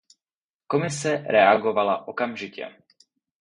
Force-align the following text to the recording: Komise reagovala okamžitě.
Komise 0.67 1.23
reagovala 1.27 2.03
okamžitě. 2.07 2.75